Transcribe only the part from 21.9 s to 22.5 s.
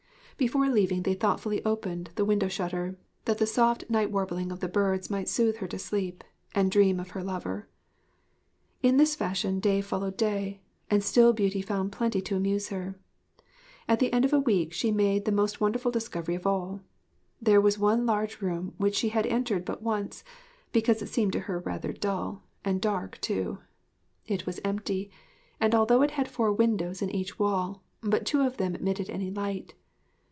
dull,